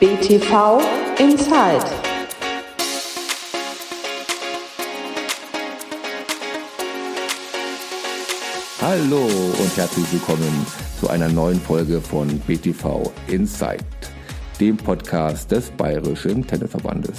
[0.00, 0.80] BTV
[1.18, 1.84] Inside.
[8.80, 10.66] Hallo und herzlich willkommen
[10.98, 13.84] zu einer neuen Folge von BTV Inside,
[14.58, 17.18] dem Podcast des Bayerischen Tennisverbandes.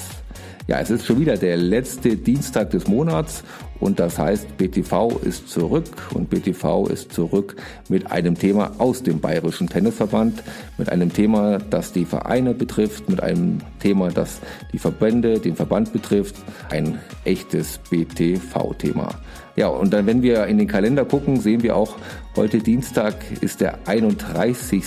[0.65, 3.43] Ja, es ist schon wieder der letzte Dienstag des Monats
[3.81, 7.55] und das heißt, BTV ist zurück und BTV ist zurück
[7.89, 10.43] mit einem Thema aus dem Bayerischen Tennisverband,
[10.77, 14.39] mit einem Thema, das die Vereine betrifft, mit einem Thema, das
[14.71, 16.35] die Verbände, den Verband betrifft,
[16.69, 19.09] ein echtes BTV-Thema.
[19.55, 21.97] Ja, und dann, wenn wir in den Kalender gucken, sehen wir auch,
[22.37, 24.83] heute Dienstag ist der 31.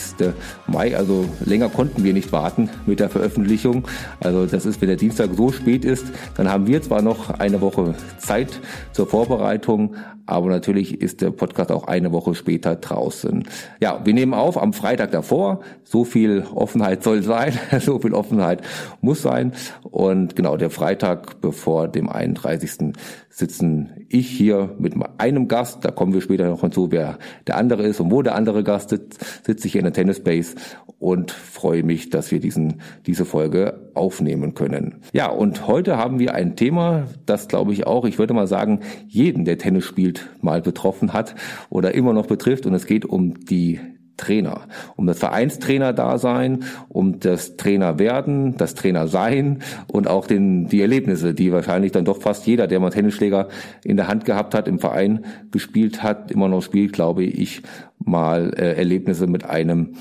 [0.66, 3.86] Mai, also länger konnten wir nicht warten mit der Veröffentlichung.
[4.20, 7.60] Also das ist, wenn der Dienstag so spät ist, dann haben wir zwar noch eine
[7.60, 8.60] Woche Zeit
[8.92, 9.96] zur Vorbereitung,
[10.26, 13.46] aber natürlich ist der Podcast auch eine Woche später draußen.
[13.80, 15.60] Ja, wir nehmen auf am Freitag davor.
[15.82, 18.62] So viel Offenheit soll sein, so viel Offenheit
[19.02, 19.52] muss sein.
[19.82, 22.94] Und genau, der Freitag bevor dem 31
[23.28, 27.84] sitzen ich hier mit einem Gast, da kommen wir später noch hinzu, wer der andere
[27.84, 30.54] ist und wo der andere Gast sitzt, sitze ich hier in der Tennis Base
[30.98, 34.96] und freue mich, dass wir diesen, diese Folge aufnehmen können.
[35.12, 38.80] Ja, und heute haben wir ein Thema, das glaube ich auch, ich würde mal sagen,
[39.06, 41.34] jeden, der Tennis spielt, mal betroffen hat
[41.70, 43.80] oder immer noch betrifft und es geht um die
[44.16, 44.62] Trainer,
[44.96, 51.34] um das Vereinstrainer-Dasein, um das Trainer werden, das Trainer sein und auch den, die Erlebnisse,
[51.34, 53.48] die wahrscheinlich dann doch fast jeder, der mal Tennisschläger
[53.82, 57.62] in der Hand gehabt hat, im Verein gespielt hat, immer noch spielt, glaube ich,
[57.98, 59.94] mal äh, Erlebnisse mit einem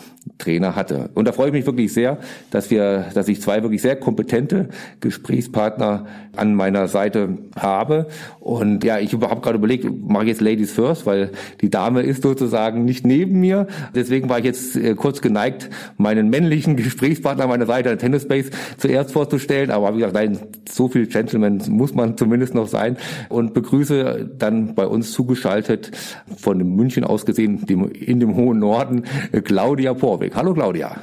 [0.44, 1.10] Trainer hatte.
[1.14, 2.18] Und da freue ich mich wirklich sehr,
[2.52, 4.70] dass wir, dass ich zwei wirklich sehr kompetente
[5.00, 8.08] Gesprächspartner an meiner Seite habe.
[8.40, 12.24] Und ja, ich habe gerade überlegt, mache ich jetzt Ladies First, weil die Dame ist
[12.24, 13.68] sozusagen nicht neben mir.
[13.96, 18.50] Deswegen war ich jetzt äh, kurz geneigt, meinen männlichen Gesprächspartner an meiner Seite, Tennis Space,
[18.78, 19.72] zuerst vorzustellen.
[19.72, 22.98] Aber habe gesagt, nein, so viel Gentleman muss man zumindest noch sein.
[23.30, 25.92] Und begrüße dann bei uns zugeschaltet
[26.36, 29.04] von München aus gesehen, dem in dem hohen Norden
[29.44, 30.33] Claudia Porweg.
[30.36, 30.96] Hallo Claudia.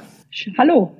[0.57, 0.91] Hallo.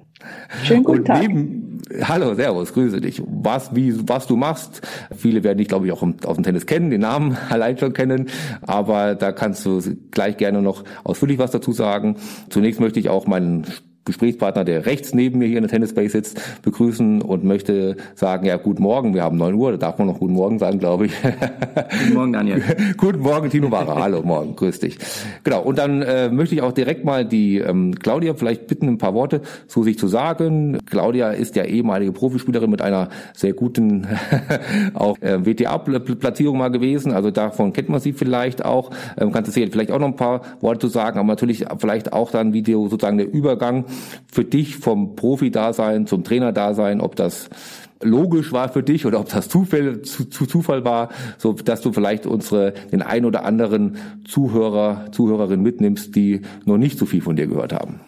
[0.64, 1.20] Schönen guten Tag.
[1.22, 3.22] Neben, hallo, Servus, grüße dich.
[3.26, 6.92] Was, wie, was du machst, viele werden dich, glaube ich, auch aus dem Tennis kennen,
[6.92, 8.30] den Namen allein schon kennen,
[8.62, 9.82] aber da kannst du
[10.12, 12.16] gleich gerne noch ausführlich was dazu sagen.
[12.50, 13.66] Zunächst möchte ich auch meinen
[14.06, 18.48] Gesprächspartner, der rechts neben mir hier in der Tennis Base sitzt, begrüßen und möchte sagen,
[18.48, 21.06] ja, guten Morgen, wir haben neun Uhr, da darf man noch guten Morgen sagen, glaube
[21.06, 21.14] ich.
[21.22, 22.64] Guten Morgen, Daniel.
[22.98, 24.02] guten Morgen, Tino Barra.
[24.02, 24.98] Hallo, morgen, grüß dich.
[25.44, 28.98] Genau, und dann äh, möchte ich auch direkt mal die ähm, Claudia vielleicht bitten, ein
[28.98, 30.80] paar Worte zu sich zu sagen.
[30.86, 34.08] Claudia ist ja ehemalige Profispielerin mit einer sehr guten
[34.96, 38.90] auch äh, WTA-Platzierung mal gewesen, also davon kennt man sie vielleicht auch.
[39.20, 42.32] Ähm, kannst du vielleicht auch noch ein paar Worte zu sagen, aber natürlich vielleicht auch
[42.32, 43.86] dann, wie sozusagen der Übergang
[44.32, 47.50] für dich vom Profi-Dasein zum Trainer-Dasein, ob das
[48.04, 51.92] logisch war für dich oder ob das Zufall, zu, zu Zufall war, so dass du
[51.92, 57.36] vielleicht unsere den ein oder anderen Zuhörer, Zuhörerin mitnimmst, die noch nicht so viel von
[57.36, 58.00] dir gehört haben.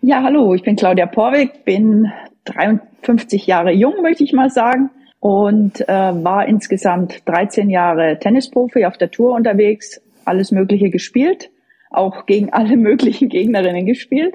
[0.00, 2.10] Ja, hallo, ich bin Claudia Porwig, bin
[2.44, 8.98] 53 Jahre jung, möchte ich mal sagen, und äh, war insgesamt 13 Jahre Tennisprofi auf
[8.98, 11.50] der Tour unterwegs, alles Mögliche gespielt,
[11.90, 14.34] auch gegen alle möglichen Gegnerinnen gespielt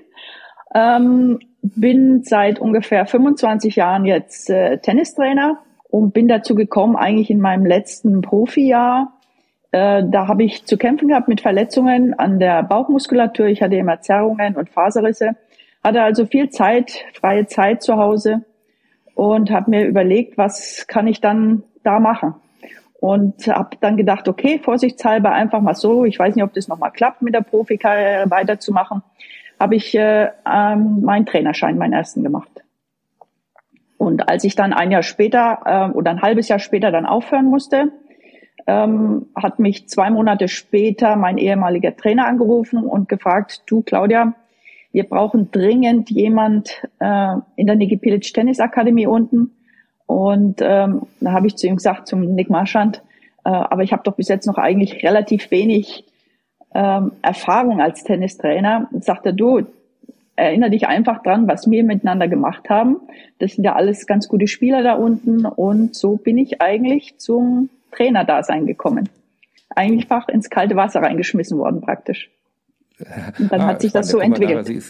[0.73, 7.39] ähm, bin seit ungefähr 25 Jahren jetzt äh, Tennistrainer und bin dazu gekommen, eigentlich in
[7.39, 9.13] meinem letzten Profijahr.
[9.71, 13.47] Äh, da habe ich zu kämpfen gehabt mit Verletzungen an der Bauchmuskulatur.
[13.47, 15.35] Ich hatte immer Zerrungen und Faserrisse,
[15.83, 18.43] hatte also viel Zeit, freie Zeit zu Hause
[19.15, 22.35] und habe mir überlegt, was kann ich dann da machen?
[22.99, 26.91] Und habe dann gedacht, okay, vorsichtshalber einfach mal so, ich weiß nicht, ob das nochmal
[26.91, 29.03] klappt, mit der Profikarriere weiterzumachen
[29.59, 32.63] habe ich äh, ähm, meinen Trainerschein, meinen ersten gemacht.
[33.97, 37.45] Und als ich dann ein Jahr später äh, oder ein halbes Jahr später dann aufhören
[37.45, 37.91] musste,
[38.67, 44.33] ähm, hat mich zwei Monate später mein ehemaliger Trainer angerufen und gefragt, du Claudia,
[44.91, 49.51] wir brauchen dringend jemand äh, in der Niki Pilic Tennis Akademie unten.
[50.05, 53.01] Und ähm, da habe ich zu ihm gesagt, zum Nick Marschand,
[53.45, 56.05] äh, aber ich habe doch bis jetzt noch eigentlich relativ wenig
[56.77, 59.65] ähm, Erfahrung als Tennistrainer, sagte du,
[60.35, 62.97] erinnere dich einfach dran, was wir miteinander gemacht haben.
[63.39, 67.69] Das sind ja alles ganz gute Spieler da unten und so bin ich eigentlich zum
[67.91, 69.09] Trainerdasein gekommen.
[69.75, 72.29] Eigentlich fach ins kalte Wasser reingeschmissen worden praktisch.
[73.39, 74.67] Und dann ah, hat sich das so entwickelt.
[74.67, 74.81] Nachher,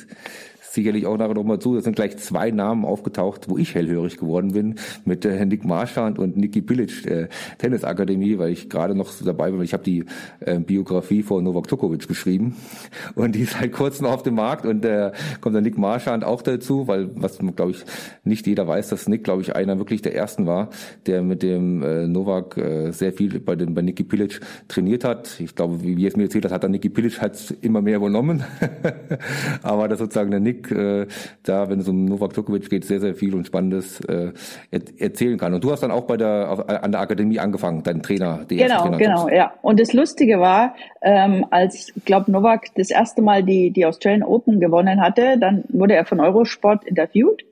[0.71, 1.75] sicherlich auch nachher nochmal zu.
[1.75, 4.75] Da sind gleich zwei Namen aufgetaucht, wo ich hellhörig geworden bin,
[5.05, 7.27] mit äh, Nick Marschand und Niki Pilic, äh,
[7.57, 9.61] Tennisakademie, weil ich gerade noch dabei bin.
[9.61, 10.05] Ich habe die
[10.39, 12.55] äh, Biografie von Novak Djokovic geschrieben
[13.15, 15.11] und die ist halt kurz noch auf dem Markt und äh,
[15.41, 17.83] kommt dann Nick Marschand auch dazu, weil was glaube ich
[18.23, 20.69] nicht jeder weiß, dass Nick, glaube ich, einer wirklich der ersten war,
[21.05, 25.39] der mit dem äh, Novak äh, sehr viel bei den bei Niki Pilic trainiert hat.
[25.39, 27.97] Ich glaube, wie, wie es mir erzählt hat, hat dann Niki Pilic halt immer mehr
[27.97, 28.43] übernommen.
[29.63, 31.07] Aber das sozusagen der Nick äh,
[31.43, 34.31] da, wenn es um Novak Djokovic geht, sehr, sehr viel und Spannendes äh,
[34.97, 35.53] erzählen kann.
[35.53, 38.57] Und du hast dann auch bei der auf, an der Akademie angefangen, dein Trainer, die
[38.57, 39.53] Genau, Trainer genau, ja.
[39.61, 44.23] Und das Lustige war, ähm, als ich glaube Novak das erste Mal die die Australian
[44.23, 47.43] Open gewonnen hatte, dann wurde er von Eurosport interviewt.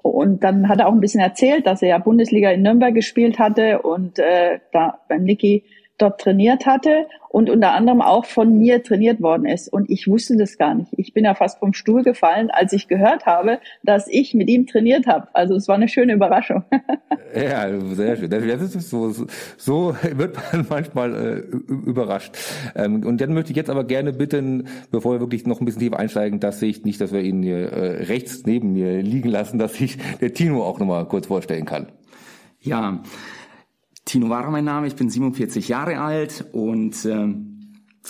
[0.00, 3.38] Und dann hat er auch ein bisschen erzählt, dass er ja Bundesliga in Nürnberg gespielt
[3.38, 5.64] hatte und äh, da beim Niki
[5.98, 9.72] dort trainiert hatte und unter anderem auch von mir trainiert worden ist.
[9.72, 10.92] Und ich wusste das gar nicht.
[10.96, 14.66] Ich bin ja fast vom Stuhl gefallen, als ich gehört habe, dass ich mit ihm
[14.66, 15.28] trainiert habe.
[15.34, 16.64] Also es war eine schöne Überraschung.
[17.34, 18.30] Ja, sehr schön.
[18.30, 19.12] Das ist so,
[19.58, 22.34] so wird man manchmal äh, überrascht.
[22.74, 25.80] Ähm, und dann möchte ich jetzt aber gerne bitten, bevor wir wirklich noch ein bisschen
[25.80, 29.58] tiefer einsteigen, dass ich nicht, dass wir ihn hier äh, rechts neben mir liegen lassen,
[29.58, 31.88] dass ich der Tino auch nochmal kurz vorstellen kann.
[32.60, 33.02] Ja,
[34.08, 37.26] Tino war mein Name, ich bin 47 Jahre alt und äh,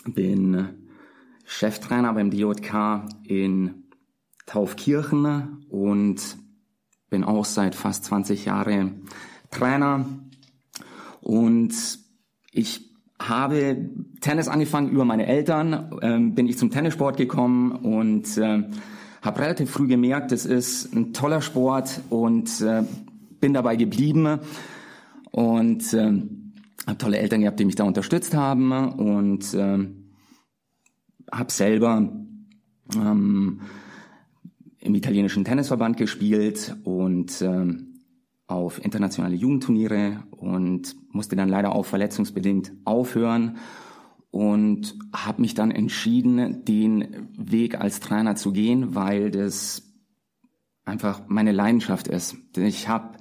[0.04, 0.68] bin
[1.44, 3.82] Cheftrainer beim DJK in
[4.46, 6.20] Taufkirchen und
[7.10, 9.08] bin auch seit fast 20 Jahren
[9.50, 10.06] Trainer.
[11.20, 11.74] Und
[12.52, 13.90] ich habe
[14.20, 18.62] Tennis angefangen über meine Eltern, äh, bin ich zum Tennissport gekommen und äh,
[19.20, 22.84] habe relativ früh gemerkt, es ist ein toller Sport und äh,
[23.40, 24.38] bin dabei geblieben
[25.30, 26.54] und ähm,
[26.86, 30.10] habe tolle Eltern gehabt, die mich da unterstützt haben und ähm,
[31.30, 32.10] habe selber
[32.94, 33.60] ähm,
[34.80, 38.00] im italienischen Tennisverband gespielt und ähm,
[38.46, 43.58] auf internationale Jugendturniere und musste dann leider auch verletzungsbedingt aufhören
[44.30, 49.82] und habe mich dann entschieden, den Weg als Trainer zu gehen, weil das
[50.84, 52.36] einfach meine Leidenschaft ist.
[52.56, 53.18] Ich habe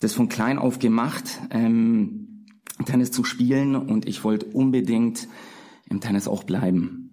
[0.00, 2.46] das von klein auf gemacht, ähm,
[2.84, 5.28] Tennis zu spielen und ich wollte unbedingt
[5.88, 7.10] im Tennis auch bleiben.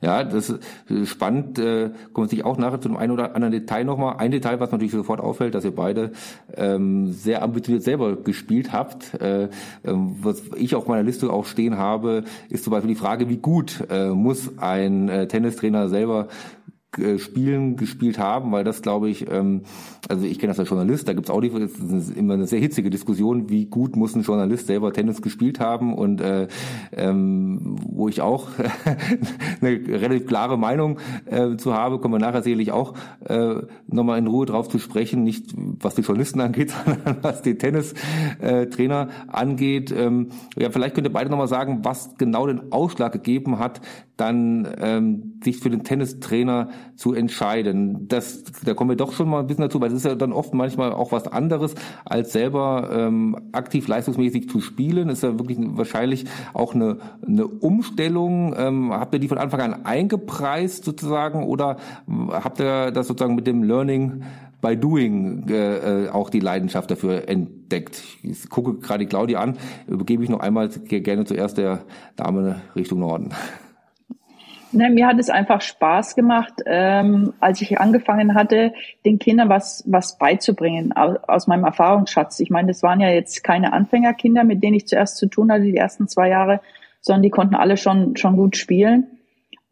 [0.00, 1.58] Ja, das ist spannend.
[1.58, 4.16] Äh, kommt sich auch nachher zu einem einen oder anderen Detail nochmal.
[4.18, 6.12] Ein Detail, was natürlich sofort auffällt, dass ihr beide
[6.54, 9.14] ähm, sehr ambitioniert selber gespielt habt.
[9.14, 9.48] Äh,
[9.84, 13.38] ähm, was ich auf meiner Liste auch stehen habe, ist zum Beispiel die Frage, wie
[13.38, 16.28] gut äh, muss ein äh, Tennistrainer selber
[17.18, 19.62] Spielen gespielt haben, weil das glaube ich, ähm,
[20.08, 21.48] also ich kenne das als Journalist, da gibt's auch die,
[22.16, 26.20] immer eine sehr hitzige Diskussion, wie gut muss ein Journalist selber Tennis gespielt haben und
[26.20, 26.48] äh,
[26.92, 28.48] ähm, wo ich auch
[29.60, 32.94] eine relativ klare Meinung äh, zu habe, kommen wir nachher sicherlich auch
[33.26, 33.56] äh,
[33.86, 39.08] nochmal in Ruhe drauf zu sprechen, nicht was die Journalisten angeht, sondern was die Tennistrainer
[39.08, 39.92] äh, angeht.
[39.92, 43.80] Ähm, ja, vielleicht könnt ihr beide nochmal sagen, was genau den Ausschlag gegeben hat,
[44.18, 48.08] dann ähm, sich für den Tennistrainer zu entscheiden.
[48.08, 50.32] Das, da kommen wir doch schon mal ein bisschen dazu, weil es ist ja dann
[50.32, 55.08] oft manchmal auch was anderes, als selber ähm, aktiv leistungsmäßig zu spielen.
[55.08, 58.54] Ist ja wirklich wahrscheinlich auch eine, eine Umstellung.
[58.58, 61.76] Ähm, habt ihr die von Anfang an eingepreist sozusagen oder
[62.30, 64.24] habt ihr das sozusagen mit dem Learning
[64.60, 68.02] by Doing äh, äh auch die Leidenschaft dafür entdeckt?
[68.24, 69.56] Ich gucke gerade Claudia an,
[69.86, 71.84] übergebe ich noch einmal gerne zuerst der
[72.16, 73.30] Dame Richtung Norden.
[74.70, 79.82] Ne, mir hat es einfach Spaß gemacht, ähm, als ich angefangen hatte, den Kindern was,
[79.86, 82.38] was beizubringen aus, aus meinem Erfahrungsschatz.
[82.40, 85.64] Ich meine, das waren ja jetzt keine Anfängerkinder, mit denen ich zuerst zu tun hatte,
[85.64, 86.60] die ersten zwei Jahre,
[87.00, 89.06] sondern die konnten alle schon, schon gut spielen.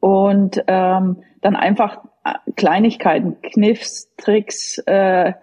[0.01, 5.35] Und ähm, dann einfach äh, Kleinigkeiten, Kniffs, Tricks, äh,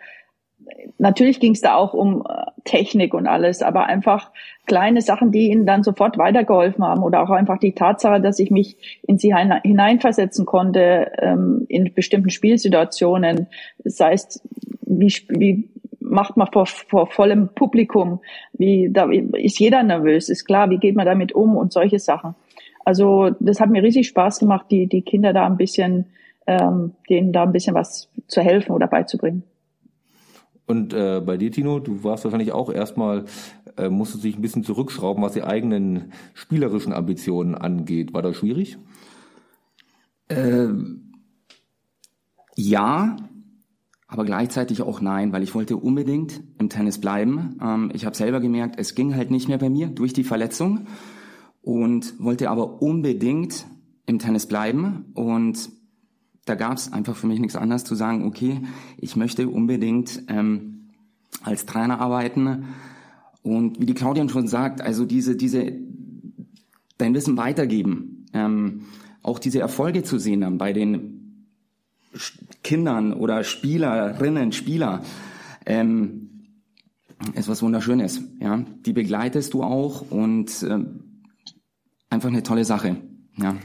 [0.98, 4.32] natürlich ging es da auch um äh, Technik und alles, aber einfach
[4.66, 8.52] kleine Sachen, die ihnen dann sofort weitergeholfen haben oder auch einfach die Tatsache, dass ich
[8.52, 13.48] mich in sie hineinversetzen konnte ähm, in bestimmten Spielsituationen,
[13.84, 14.42] sei es
[14.86, 18.20] wie, wie macht man vor, vor vollem Publikum,
[18.54, 22.36] wie da ist jeder nervös, ist klar, wie geht man damit um und solche Sachen.
[22.86, 26.06] Also das hat mir riesig Spaß gemacht, die die Kinder da ein bisschen
[26.48, 29.44] ähm, denen da ein bisschen was zu helfen oder beizubringen.
[30.66, 33.26] Und äh, bei dir, Tino, du warst wahrscheinlich auch erstmal,
[33.78, 38.14] äh, musstest dich ein bisschen zurückschrauben, was die eigenen spielerischen Ambitionen angeht.
[38.14, 38.78] War das schwierig?
[40.30, 40.70] Äh,
[42.56, 43.18] ja,
[44.08, 47.58] aber gleichzeitig auch nein, weil ich wollte unbedingt im Tennis bleiben.
[47.62, 50.88] Ähm, ich habe selber gemerkt, es ging halt nicht mehr bei mir durch die Verletzung
[51.62, 53.66] und wollte aber unbedingt
[54.06, 55.70] im Tennis bleiben und
[56.46, 58.62] da gab es einfach für mich nichts anderes zu sagen, okay,
[58.98, 60.90] ich möchte unbedingt ähm,
[61.42, 62.66] als Trainer arbeiten.
[63.42, 65.74] Und wie die Claudia schon sagt, also diese, diese,
[66.98, 68.86] dein Wissen weitergeben, ähm,
[69.22, 71.48] auch diese Erfolge zu sehen dann bei den
[72.64, 75.02] Kindern oder Spielerinnen, Spieler,
[75.66, 76.30] ähm,
[77.36, 78.22] ist was Wunderschönes.
[78.40, 80.80] Ja, die begleitest du auch und äh,
[82.10, 82.98] einfach eine tolle Sache.
[83.38, 83.56] Ja.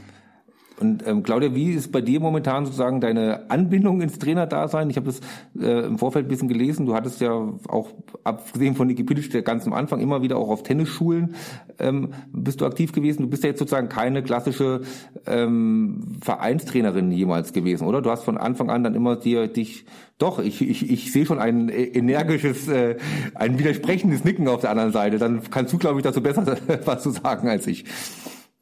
[0.79, 4.89] Und ähm, Claudia, wie ist bei dir momentan sozusagen deine Anbindung ins Trainerdasein?
[4.89, 5.19] Ich habe das
[5.61, 6.85] äh, im Vorfeld ein bisschen gelesen.
[6.85, 7.31] Du hattest ja
[7.67, 7.89] auch,
[8.23, 11.35] abgesehen von Niki Pilic, der ganz am Anfang immer wieder auch auf Tennisschulen
[11.79, 13.23] ähm, bist du aktiv gewesen.
[13.23, 14.81] Du bist ja jetzt sozusagen keine klassische
[15.25, 18.01] ähm, Vereinstrainerin jemals gewesen, oder?
[18.01, 19.85] Du hast von Anfang an dann immer dir dich
[20.17, 22.97] doch, ich, ich, ich sehe schon ein energisches, äh,
[23.35, 25.17] ein widersprechendes Nicken auf der anderen Seite.
[25.17, 27.85] Dann kannst du, glaube ich, dazu besser was zu sagen als ich.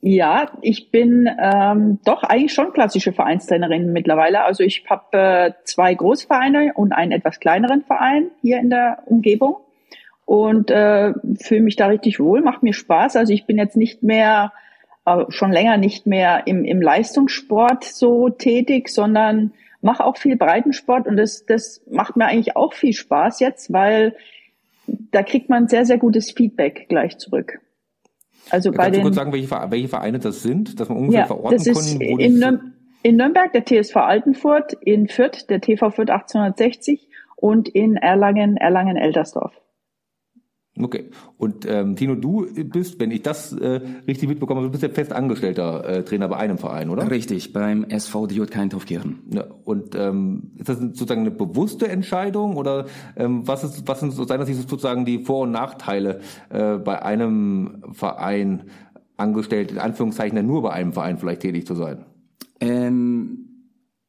[0.09, 4.45] Ja, ich bin ähm, doch eigentlich schon klassische Vereinstrainerin mittlerweile.
[4.45, 9.57] Also ich habe äh, zwei Großvereine und einen etwas kleineren Verein hier in der Umgebung
[10.23, 11.11] und äh,
[11.41, 13.17] fühle mich da richtig wohl, macht mir Spaß.
[13.17, 14.53] Also ich bin jetzt nicht mehr,
[15.05, 21.05] äh, schon länger nicht mehr im, im Leistungssport so tätig, sondern mache auch viel Breitensport
[21.07, 24.15] und das, das macht mir eigentlich auch viel Spaß jetzt, weil
[25.11, 27.59] da kriegt man sehr, sehr gutes Feedback gleich zurück.
[28.50, 31.22] Also bei Kannst den, du kurz sagen, welche, welche Vereine das sind, dass man ungefähr
[31.22, 32.74] ja, verorten das ist können, in,
[33.04, 39.54] in Nürnberg der TSV Altenfurt, in Fürth der TV Fürth 1860 und in Erlangen Erlangen-Eltersdorf.
[40.79, 41.10] Okay.
[41.38, 45.12] Und ähm, Tino, du bist, wenn ich das äh, richtig mitbekomme, du bist ja fest
[45.12, 47.10] angestellter äh, Trainer bei einem Verein, oder?
[47.10, 49.19] Richtig, beim SV Diod Kaintaufkirchen.
[49.34, 54.17] Ja, und ähm, ist das sozusagen eine bewusste Entscheidung oder ähm, was ist, was sind
[54.17, 58.65] aus deiner Sicht sozusagen die Vor- und Nachteile äh, bei einem Verein
[59.17, 62.05] angestellt, in Anführungszeichen nur bei einem Verein vielleicht tätig zu sein?
[62.60, 63.48] Ähm,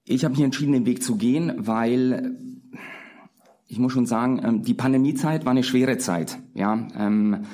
[0.05, 2.37] ich habe mich entschieden, den Weg zu gehen, weil
[3.69, 7.45] ich muss schon sagen, ähm, die Pandemiezeit war eine schwere Zeit, ja, ähm,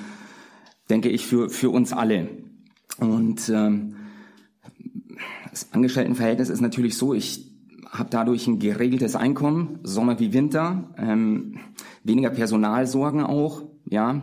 [0.88, 2.28] denke ich für für uns alle.
[2.98, 3.96] Und ähm,
[5.50, 7.50] das Angestelltenverhältnis ist natürlich so, ich
[7.90, 11.58] habe dadurch ein geregeltes Einkommen, Sommer wie Winter, ähm,
[12.02, 14.22] weniger Personalsorgen auch, ja,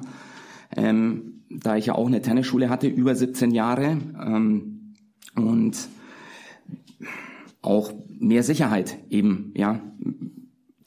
[0.75, 4.93] ähm, da ich ja auch eine Tennisschule hatte, über 17 Jahre ähm,
[5.35, 5.77] und
[7.61, 9.81] auch mehr Sicherheit eben, ja,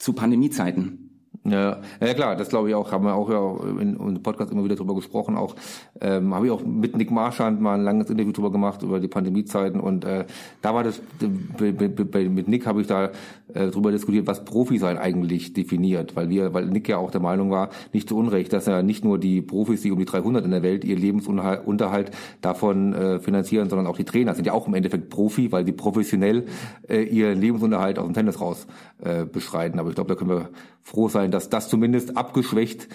[0.05, 1.05] zu Pandemiezeiten.
[1.43, 4.63] Ja, ja klar, das glaube ich auch, haben wir auch ja in unserem Podcast immer
[4.63, 5.35] wieder drüber gesprochen.
[5.35, 5.55] Auch
[5.99, 9.07] ähm, habe ich auch mit Nick Marschand mal ein langes Interview drüber gemacht über die
[9.07, 10.25] Pandemiezeiten und äh,
[10.61, 13.09] da war das mit Nick habe ich da
[13.53, 17.21] äh, drüber diskutiert, was Profi sein eigentlich definiert, weil wir, weil Nick ja auch der
[17.21, 20.43] Meinung war, nicht zu Unrecht, dass ja nicht nur die Profis, die um die 300
[20.43, 22.11] in der Welt ihr Lebensunterhalt
[22.41, 25.71] davon äh, finanzieren, sondern auch die Trainer sind ja auch im Endeffekt Profi, weil die
[25.71, 26.45] professionell
[26.89, 28.67] äh, ihren Lebensunterhalt aus dem Tennis raus
[29.03, 29.79] äh, beschreiten.
[29.79, 30.49] Aber ich glaube, da können wir
[30.81, 32.87] froh sein, dass das zumindest abgeschwächt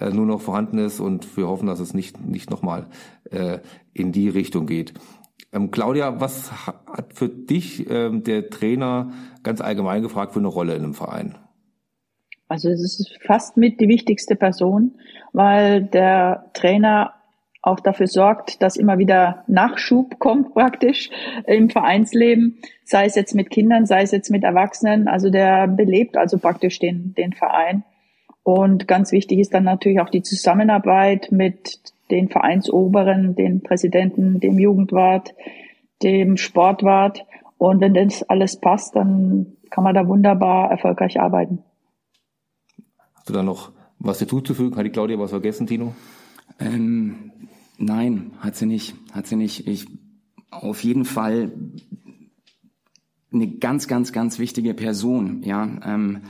[0.00, 2.86] äh, nur noch vorhanden ist und wir hoffen, dass es nicht, nicht nochmal
[3.30, 3.58] äh,
[3.92, 4.94] in die Richtung geht.
[5.52, 9.12] Ähm, Claudia, was hat für dich ähm, der Trainer
[9.42, 11.36] ganz allgemein gefragt für eine Rolle in einem Verein?
[12.48, 14.98] Also es ist fast mit die wichtigste Person,
[15.32, 17.14] weil der Trainer
[17.62, 21.10] auch dafür sorgt, dass immer wieder Nachschub kommt praktisch
[21.46, 25.08] im Vereinsleben, sei es jetzt mit Kindern, sei es jetzt mit Erwachsenen.
[25.08, 27.84] Also der belebt also praktisch den, den Verein.
[28.42, 34.58] Und ganz wichtig ist dann natürlich auch die Zusammenarbeit mit den Vereinsoberen, den Präsidenten, dem
[34.58, 35.34] Jugendwart,
[36.02, 37.24] dem Sportwart.
[37.58, 41.60] Und wenn das alles passt, dann kann man da wunderbar erfolgreich arbeiten.
[43.14, 44.76] Hast du da noch was hinzuzufügen?
[44.76, 45.94] Hat die Claudia was vergessen, Tino?
[46.60, 47.32] Ähm,
[47.78, 48.94] Nein, hat sie nicht.
[49.12, 49.66] Hat sie nicht.
[49.66, 49.86] Ich
[50.50, 51.52] auf jeden Fall
[53.32, 56.22] eine ganz, ganz, ganz wichtige Person, ja, ähm,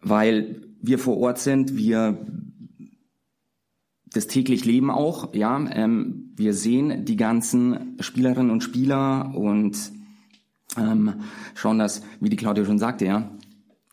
[0.00, 2.24] weil wir vor Ort sind, wir
[4.12, 9.76] das täglich leben auch, ja, ähm, wir sehen die ganzen Spielerinnen und Spieler und
[10.76, 11.14] ähm,
[11.54, 13.30] schauen das, wie die Claudia schon sagte, ja,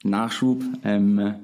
[0.04, 1.36] Nachschub, ähm,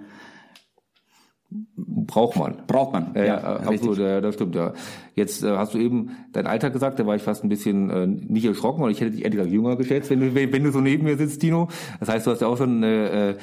[1.75, 2.57] Braucht man.
[2.67, 3.11] Braucht man.
[3.15, 4.73] Ja, ja, absolut, ja, das stimmt, ja.
[5.15, 8.07] Jetzt äh, hast du eben dein Alter gesagt, da war ich fast ein bisschen äh,
[8.07, 10.81] nicht erschrocken, weil ich hätte dich ehrlich gesagt jünger geschätzt, wenn du, wenn du so
[10.81, 11.69] neben mir sitzt, Tino.
[11.99, 13.37] Das heißt, du hast ja auch schon eine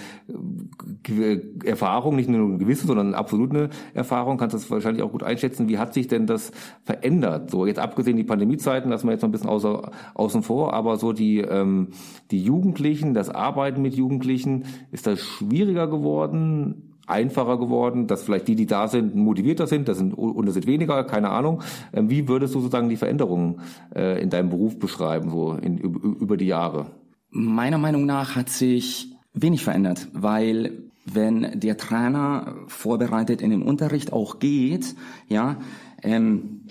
[1.09, 5.23] äh, Erfahrung, nicht nur eine gewisse, sondern eine absolute Erfahrung, kannst das wahrscheinlich auch gut
[5.23, 5.69] einschätzen.
[5.69, 6.53] Wie hat sich denn das
[6.85, 7.51] verändert?
[7.51, 10.97] So, jetzt abgesehen die Pandemiezeiten, lassen wir jetzt noch ein bisschen außer, außen vor, aber
[10.97, 11.89] so die, ähm,
[12.31, 16.90] die Jugendlichen, das Arbeiten mit Jugendlichen, ist das schwieriger geworden?
[17.11, 20.67] Einfacher geworden, dass vielleicht die, die da sind, motivierter sind, das sind und es sind
[20.67, 21.63] weniger, keine Ahnung.
[21.93, 23.61] Ähm, wie würdest du sozusagen die Veränderungen
[23.95, 26.87] äh, in deinem Beruf beschreiben, so in, über die Jahre?
[27.31, 34.13] Meiner Meinung nach hat sich wenig verändert, weil wenn der Trainer vorbereitet in den Unterricht
[34.13, 34.95] auch geht,
[35.29, 35.57] ja,
[36.03, 36.63] ähm,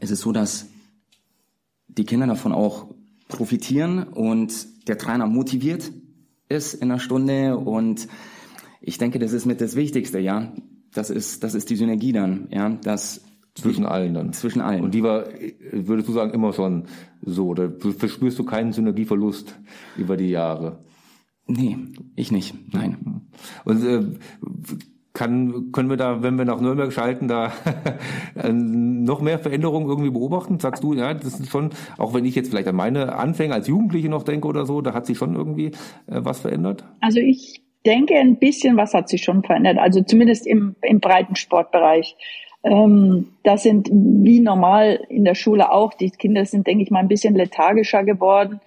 [0.00, 0.66] es ist so, dass
[1.88, 2.86] die Kinder davon auch
[3.28, 5.92] profitieren und der Trainer motiviert
[6.48, 8.08] ist in einer Stunde und
[8.80, 10.52] ich denke, das ist mit das Wichtigste, ja.
[10.92, 13.22] Das ist, das ist die Synergie dann, ja, das
[13.54, 14.32] zwischen allen dann.
[14.32, 14.84] Zwischen allen.
[14.84, 15.26] Und die war,
[15.72, 16.84] würdest du sagen, immer schon
[17.22, 19.58] so, oder verspürst du keinen Synergieverlust
[19.96, 20.84] über die Jahre?
[21.46, 21.78] Nee,
[22.14, 23.22] ich nicht, nein.
[23.64, 24.04] Und äh,
[25.14, 27.52] kann, können wir da, wenn wir nach Nürnberg schalten, da
[28.52, 30.60] noch mehr Veränderungen irgendwie beobachten?
[30.60, 33.66] Sagst du, ja, das ist schon, auch wenn ich jetzt vielleicht an meine Anfänge als
[33.66, 35.72] Jugendliche noch denke oder so, da hat sich schon irgendwie
[36.06, 36.84] äh, was verändert?
[37.00, 39.78] Also ich denke, ein bisschen was hat sich schon verändert.
[39.78, 42.16] Also zumindest im, im breiten Sportbereich.
[42.64, 45.94] Ähm, das sind wie normal in der Schule auch.
[45.94, 48.60] Die Kinder sind, denke ich mal, ein bisschen lethargischer geworden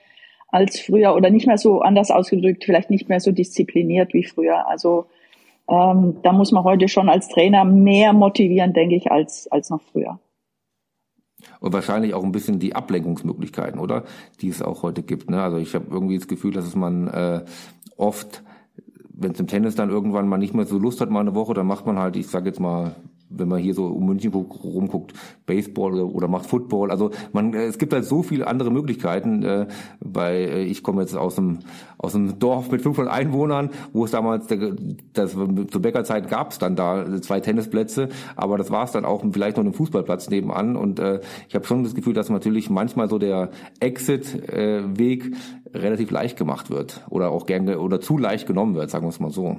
[0.51, 4.67] als früher oder nicht mehr so anders ausgedrückt, vielleicht nicht mehr so diszipliniert wie früher.
[4.67, 5.05] Also
[5.69, 9.81] ähm, da muss man heute schon als Trainer mehr motivieren, denke ich, als, als noch
[9.81, 10.19] früher.
[11.59, 14.03] Und wahrscheinlich auch ein bisschen die Ablenkungsmöglichkeiten, oder?
[14.41, 15.29] Die es auch heute gibt.
[15.29, 15.41] Ne?
[15.41, 17.45] Also ich habe irgendwie das Gefühl, dass es man äh,
[17.97, 18.43] oft,
[19.21, 21.53] wenn es im Tennis dann irgendwann mal nicht mehr so Lust hat, mal eine Woche,
[21.53, 22.95] dann macht man halt, ich sage jetzt mal,
[23.33, 25.13] wenn man hier so um München rumguckt,
[25.45, 26.91] Baseball oder, oder macht Football.
[26.91, 29.43] Also man, äh, es gibt halt so viele andere Möglichkeiten.
[29.43, 29.67] Äh,
[29.99, 31.59] bei, äh, ich komme jetzt aus einem
[32.01, 34.47] aus einem Dorf mit 500 Einwohnern, wo es damals,
[35.13, 39.23] das, zur Bäckerzeit gab es dann da zwei Tennisplätze, aber das war es dann auch
[39.31, 40.75] vielleicht noch ein Fußballplatz nebenan.
[40.75, 46.09] Und äh, ich habe schon das Gefühl, dass natürlich manchmal so der Exit-Weg äh, relativ
[46.09, 49.31] leicht gemacht wird oder auch gerne oder zu leicht genommen wird, sagen wir es mal
[49.31, 49.57] so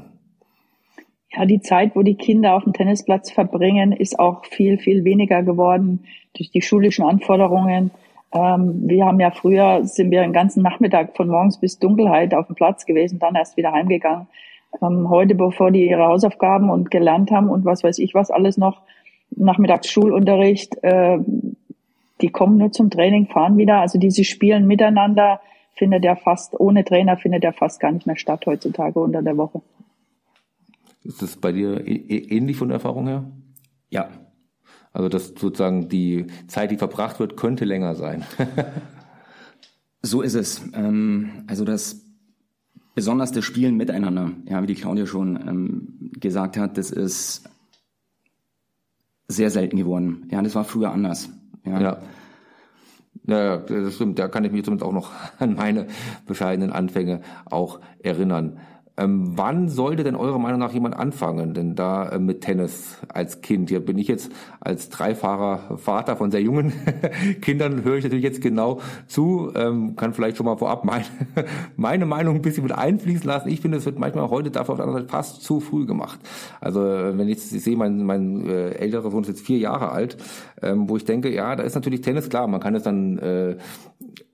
[1.35, 5.43] ja, die Zeit, wo die Kinder auf dem Tennisplatz verbringen, ist auch viel, viel weniger
[5.43, 6.05] geworden
[6.37, 7.91] durch die schulischen Anforderungen.
[8.33, 12.47] Ähm, wir haben ja früher, sind wir den ganzen Nachmittag von morgens bis Dunkelheit auf
[12.47, 14.27] dem Platz gewesen, dann erst wieder heimgegangen.
[14.83, 18.57] Ähm, heute, bevor die ihre Hausaufgaben und gelernt haben und was weiß ich was alles
[18.57, 18.81] noch,
[19.31, 21.19] nachmittags Schulunterricht, äh,
[22.21, 23.81] die kommen nur zum Training, fahren wieder.
[23.81, 25.41] Also diese Spielen miteinander
[25.75, 29.37] findet ja fast, ohne Trainer findet ja fast gar nicht mehr statt heutzutage unter der
[29.37, 29.63] Woche.
[31.05, 33.31] Ist das bei dir ähnlich von der Erfahrung her?
[33.91, 34.09] Ja.
[34.93, 38.25] Also dass sozusagen die Zeit, die verbracht wird, könnte länger sein.
[40.03, 40.63] so ist es.
[40.75, 42.03] Ähm, also das
[42.95, 47.45] besonders das Spielen miteinander, ja, wie die Claudia schon ähm, gesagt hat, das ist
[49.29, 50.29] sehr selten geworden.
[50.31, 51.31] Ja, das war früher anders.
[51.65, 51.81] Ja.
[51.81, 52.03] ja.
[53.25, 54.19] Ja, das stimmt.
[54.19, 55.87] Da kann ich mich zumindest auch noch an meine
[56.27, 58.59] bescheidenen Anfänge auch erinnern.
[58.99, 63.41] Ähm, wann sollte denn eurer Meinung nach jemand anfangen, denn da äh, mit Tennis als
[63.41, 63.71] Kind?
[63.71, 66.75] Hier bin ich jetzt als Dreifahrer Vater von sehr jungen
[67.41, 71.05] Kindern, höre ich natürlich jetzt genau zu, ähm, kann vielleicht schon mal vorab meine,
[71.77, 73.49] meine Meinung ein bisschen mit einfließen lassen.
[73.49, 76.21] Ich finde, es wird manchmal heute dafür auf der anderen Seite fast zu früh gemacht.
[76.61, 79.91] Also äh, wenn ich, ich sehe, mein, mein äh, älterer Sohn ist jetzt vier Jahre
[79.91, 80.19] alt,
[80.61, 83.57] ähm, wo ich denke, ja, da ist natürlich Tennis klar, man kann es dann äh,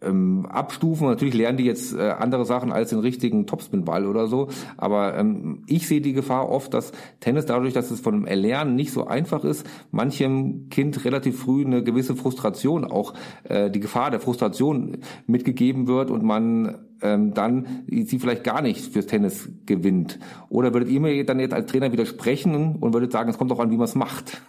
[0.02, 1.06] ähm, abstufen.
[1.06, 4.48] Natürlich lernen die jetzt äh, andere Sachen als den richtigen Topspin-Ball oder so.
[4.76, 8.74] Aber ähm, ich sehe die Gefahr oft, dass Tennis dadurch, dass es von dem Erlernen
[8.74, 14.10] nicht so einfach ist, manchem Kind relativ früh eine gewisse Frustration, auch äh, die Gefahr
[14.10, 20.18] der Frustration mitgegeben wird und man ähm, dann sie vielleicht gar nicht fürs Tennis gewinnt.
[20.48, 23.60] Oder würdet ihr mir dann jetzt als Trainer widersprechen und würdet sagen, es kommt auch
[23.60, 24.42] an, wie man es macht?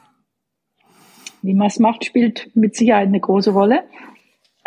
[1.41, 3.83] Wie man es macht, spielt mit Sicherheit eine große Rolle.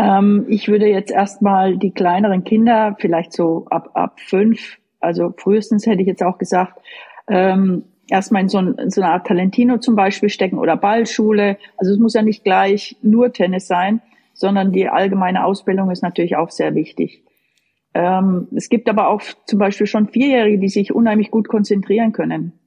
[0.03, 5.87] Ähm, ich würde jetzt erstmal die kleineren Kinder, vielleicht so ab, ab fünf, also frühestens
[5.87, 6.81] hätte ich jetzt auch gesagt,
[7.29, 11.57] ähm, erstmal in so, ein, in so eine Art Talentino zum Beispiel stecken oder Ballschule.
[11.77, 14.03] Also es muss ja nicht gleich nur Tennis sein,
[14.35, 17.23] sondern die allgemeine Ausbildung ist natürlich auch sehr wichtig.
[17.95, 22.59] Ähm, es gibt aber auch zum Beispiel schon Vierjährige, die sich unheimlich gut konzentrieren können.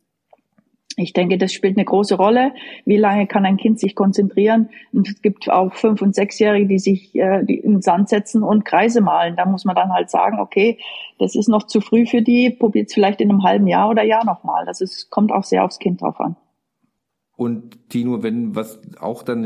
[0.98, 2.54] Ich denke, das spielt eine große Rolle.
[2.86, 4.70] Wie lange kann ein Kind sich konzentrieren?
[4.94, 8.44] Und es gibt auch Fünf- und Sechsjährige, die sich äh, die in den Sand setzen
[8.44, 9.36] und Kreise malen.
[9.36, 10.78] Da muss man dann halt sagen, okay,
[11.20, 14.04] das ist noch zu früh für die, probiert es vielleicht in einem halben Jahr oder
[14.04, 14.66] Jahr nochmal.
[14.66, 16.38] Das ist, kommt auch sehr aufs Kind drauf an.
[17.38, 19.44] Und Tino, wenn was auch dann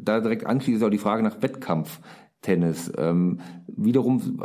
[0.00, 2.00] da direkt anschließt, ist auch die Frage nach Wettkampf.
[2.40, 2.92] Tennis.
[2.96, 4.40] Ähm, wiederum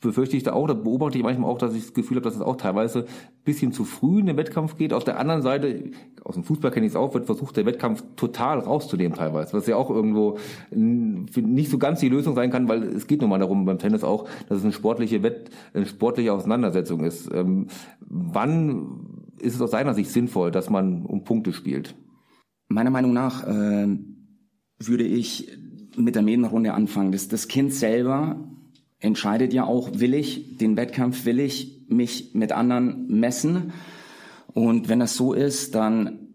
[0.00, 2.34] befürchte ich da auch, da beobachte ich manchmal auch, dass ich das Gefühl habe, dass
[2.34, 3.06] es auch teilweise
[3.44, 4.92] bisschen zu früh in den Wettkampf geht.
[4.92, 5.90] Auf der anderen Seite,
[6.24, 9.66] aus dem Fußball kenne ich es auch, wird versucht, der Wettkampf total rauszunehmen teilweise, was
[9.66, 10.36] ja auch irgendwo
[10.70, 14.04] nicht so ganz die Lösung sein kann, weil es geht nun mal darum beim Tennis
[14.04, 17.32] auch, dass es eine sportliche Wett, eine sportliche Auseinandersetzung ist.
[17.32, 17.68] Ähm,
[18.00, 21.94] wann ist es aus seiner Sicht sinnvoll, dass man um Punkte spielt?
[22.68, 23.88] Meiner Meinung nach äh,
[24.78, 25.50] würde ich
[25.98, 27.12] mit der Medenrunde anfangen.
[27.12, 28.36] Das, das Kind selber
[29.00, 33.72] entscheidet ja auch, will ich den Wettkampf, will ich mich mit anderen messen.
[34.52, 36.28] Und wenn das so ist, dann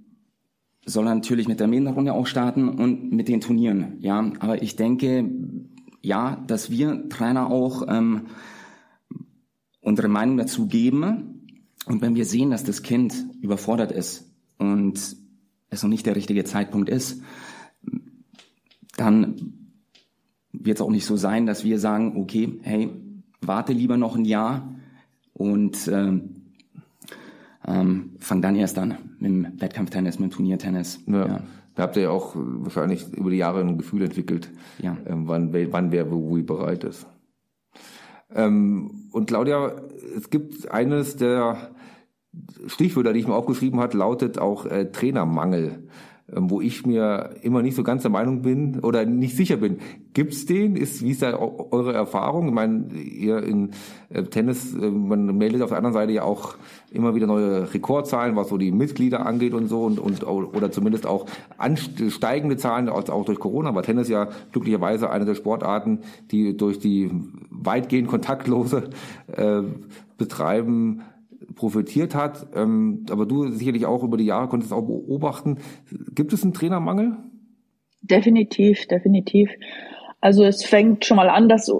[0.85, 3.97] soll er natürlich mit der Medenrunde auch starten und mit den Turnieren.
[3.99, 5.29] Ja, aber ich denke,
[6.01, 8.23] ja, dass wir Trainer auch ähm,
[9.81, 11.47] unsere Meinung dazu geben.
[11.85, 15.17] Und wenn wir sehen, dass das Kind überfordert ist und
[15.69, 17.21] es noch nicht der richtige Zeitpunkt ist,
[18.95, 19.53] dann
[20.51, 22.89] wird es auch nicht so sein, dass wir sagen, okay, hey,
[23.41, 24.69] warte lieber noch ein Jahr
[25.33, 26.35] und ähm,
[27.65, 30.99] ähm, fang dann erst an mit dem Wettkampftennis, mit dem Turniertennis.
[31.07, 31.27] Ja.
[31.27, 31.39] ja.
[31.75, 34.95] Da habt ihr ja auch wahrscheinlich über die Jahre ein Gefühl entwickelt, ja.
[35.07, 37.07] ähm, wann, wann wer wo wie bereit ist.
[38.33, 39.73] Ähm, und Claudia,
[40.15, 41.71] es gibt eines der
[42.67, 45.87] Stichwörter, die ich mir aufgeschrieben hat, lautet auch äh, Trainermangel.
[46.35, 49.77] Ähm, wo ich mir immer nicht so ganz der Meinung bin oder nicht sicher bin.
[50.13, 50.75] Gibt's den?
[50.75, 52.47] Ist, wie ist da eure Erfahrung?
[52.47, 53.71] Ich meine, ihr in
[54.09, 56.55] äh, Tennis, äh, man meldet auf der anderen Seite ja auch
[56.91, 61.05] immer wieder neue Rekordzahlen, was so die Mitglieder angeht und so und, und oder zumindest
[61.05, 61.25] auch
[61.57, 65.99] ansteigende Zahlen, auch durch Corona, war Tennis ja glücklicherweise eine der Sportarten,
[66.31, 67.11] die durch die
[67.49, 68.89] weitgehend kontaktlose
[69.27, 69.61] äh,
[70.17, 71.01] Betreiben
[71.55, 72.47] profitiert hat.
[72.55, 75.59] Ähm, aber du sicherlich auch über die Jahre konntest auch beobachten.
[76.13, 77.17] Gibt es einen Trainermangel?
[78.01, 79.49] Definitiv, definitiv.
[80.19, 81.71] Also es fängt schon mal an, dass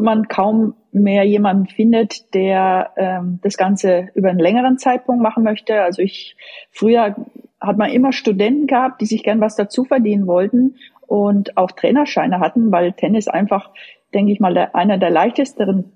[0.00, 5.82] man kaum mehr jemanden findet, der ähm, das Ganze über einen längeren Zeitpunkt machen möchte.
[5.82, 6.36] Also ich
[6.70, 7.16] früher
[7.60, 12.40] hat man immer Studenten gehabt, die sich gern was dazu verdienen wollten und auch Trainerscheine
[12.40, 13.70] hatten, weil Tennis einfach,
[14.12, 15.92] denke ich mal, der, einer der leichtesten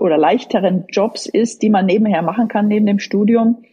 [0.00, 3.64] oder leichteren Jobs ist, die man nebenher machen kann neben dem Studium.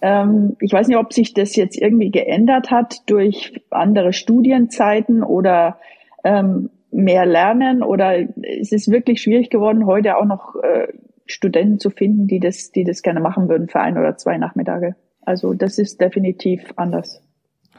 [0.00, 5.78] Ähm, ich weiß nicht, ob sich das jetzt irgendwie geändert hat durch andere Studienzeiten oder
[6.24, 8.16] ähm, mehr Lernen oder
[8.60, 10.88] es ist wirklich schwierig geworden, heute auch noch äh,
[11.26, 14.94] Studenten zu finden, die das, die das gerne machen würden für ein oder zwei Nachmittage.
[15.22, 17.23] Also das ist definitiv anders.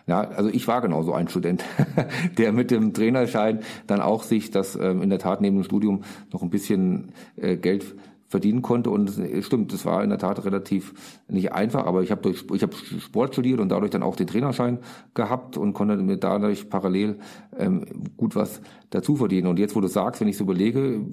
[0.07, 1.63] Ja, also ich war genauso ein Student,
[2.37, 6.03] der mit dem Trainerschein dann auch sich das ähm, in der Tat neben dem Studium
[6.31, 7.95] noch ein bisschen äh, Geld
[8.27, 8.91] verdienen konnte.
[8.91, 10.93] Und äh, stimmt, das war in der Tat relativ
[11.27, 14.27] nicht einfach, aber ich habe durch ich habe Sport studiert und dadurch dann auch den
[14.27, 14.79] Trainerschein
[15.15, 17.17] gehabt und konnte mir dadurch parallel
[17.57, 19.47] ähm, gut was dazu verdienen.
[19.47, 21.05] Und jetzt wo du sagst, wenn ich so überlege,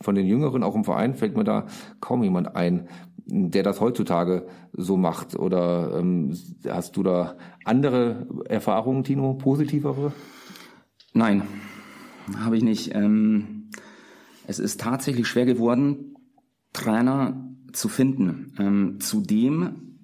[0.00, 1.66] von den Jüngeren auch im Verein fällt mir da
[2.00, 2.88] kaum jemand ein,
[3.30, 5.36] der das heutzutage so macht?
[5.36, 6.36] Oder ähm,
[6.68, 10.12] hast du da andere Erfahrungen, Tino, positivere?
[11.12, 11.42] Nein,
[12.38, 12.94] habe ich nicht.
[12.94, 13.70] Ähm,
[14.46, 16.16] es ist tatsächlich schwer geworden,
[16.72, 18.54] Trainer zu finden.
[18.58, 19.96] Ähm, zudem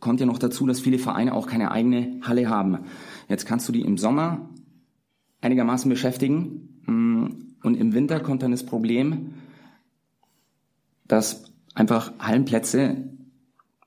[0.00, 2.78] kommt ja noch dazu, dass viele Vereine auch keine eigene Halle haben.
[3.28, 4.48] Jetzt kannst du die im Sommer
[5.40, 7.26] einigermaßen beschäftigen mm,
[7.62, 9.34] und im Winter kommt dann das Problem,
[11.06, 13.08] dass einfach Hallenplätze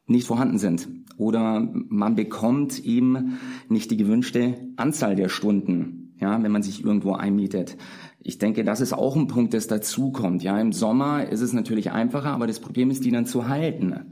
[0.06, 6.52] nicht vorhanden sind oder man bekommt eben nicht die gewünschte Anzahl der Stunden, ja, wenn
[6.52, 7.78] man sich irgendwo einmietet.
[8.20, 10.44] Ich denke, das ist auch ein Punkt, das dazukommt.
[10.44, 14.12] Ja, im Sommer ist es natürlich einfacher, aber das Problem ist, die dann zu halten.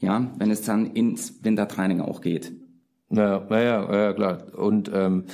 [0.00, 2.52] Ja, wenn es dann ins Wintertraining auch geht.
[3.10, 4.58] Ja, ja, ja, ja klar.
[4.58, 5.24] Und ähm,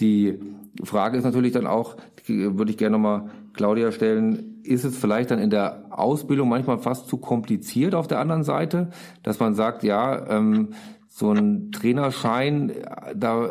[0.00, 0.38] die
[0.82, 1.96] Frage ist natürlich dann auch,
[2.26, 7.08] würde ich gerne nochmal Claudia stellen, ist es vielleicht dann in der Ausbildung manchmal fast
[7.08, 8.90] zu kompliziert auf der anderen Seite,
[9.22, 10.70] dass man sagt, ja, ähm,
[11.08, 12.72] so ein Trainerschein,
[13.14, 13.50] da